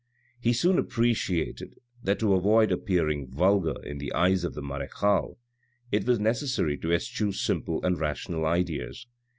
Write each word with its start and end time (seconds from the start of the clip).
He 0.39 0.51
soon 0.51 0.79
appreciated 0.79 1.75
that 2.01 2.17
to 2.21 2.33
avoid 2.33 2.71
appearing 2.71 3.27
vulgar 3.29 3.75
in 3.83 3.99
the 3.99 4.11
eyes 4.13 4.43
of 4.43 4.55
the 4.55 4.61
marechale 4.63 5.37
it 5.91 6.07
was 6.07 6.19
necessary 6.19 6.75
to 6.79 6.91
eschew 6.91 7.31
simple 7.31 7.85
and 7.85 7.99
rational 7.99 8.47
ideas. 8.47 9.05